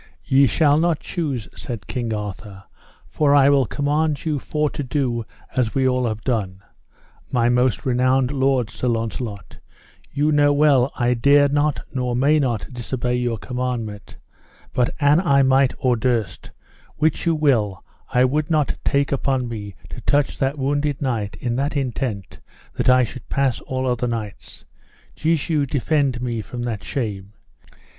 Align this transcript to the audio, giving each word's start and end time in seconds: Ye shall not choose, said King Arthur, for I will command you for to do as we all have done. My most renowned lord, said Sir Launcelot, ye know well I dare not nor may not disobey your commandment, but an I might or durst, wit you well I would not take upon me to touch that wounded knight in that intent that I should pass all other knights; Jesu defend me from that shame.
Ye 0.25 0.47
shall 0.47 0.79
not 0.79 0.99
choose, 0.99 1.47
said 1.55 1.85
King 1.85 2.11
Arthur, 2.11 2.63
for 3.07 3.35
I 3.35 3.49
will 3.49 3.67
command 3.67 4.25
you 4.25 4.39
for 4.39 4.67
to 4.71 4.81
do 4.83 5.27
as 5.55 5.75
we 5.75 5.87
all 5.87 6.07
have 6.07 6.21
done. 6.21 6.63
My 7.31 7.49
most 7.49 7.85
renowned 7.85 8.31
lord, 8.31 8.71
said 8.71 8.79
Sir 8.79 8.87
Launcelot, 8.87 9.59
ye 10.11 10.31
know 10.31 10.51
well 10.53 10.91
I 10.95 11.13
dare 11.13 11.49
not 11.49 11.83
nor 11.93 12.15
may 12.15 12.39
not 12.39 12.65
disobey 12.73 13.13
your 13.13 13.37
commandment, 13.37 14.17
but 14.73 14.89
an 14.99 15.19
I 15.21 15.43
might 15.43 15.75
or 15.77 15.95
durst, 15.95 16.49
wit 16.97 17.27
you 17.27 17.35
well 17.35 17.83
I 18.11 18.25
would 18.25 18.49
not 18.49 18.79
take 18.83 19.11
upon 19.11 19.47
me 19.47 19.75
to 19.91 20.01
touch 20.01 20.39
that 20.39 20.57
wounded 20.57 20.99
knight 20.99 21.37
in 21.39 21.55
that 21.57 21.77
intent 21.77 22.39
that 22.73 22.89
I 22.89 23.03
should 23.03 23.29
pass 23.29 23.61
all 23.61 23.87
other 23.87 24.07
knights; 24.07 24.65
Jesu 25.15 25.67
defend 25.67 26.23
me 26.23 26.41
from 26.41 26.63
that 26.63 26.83
shame. 26.83 27.33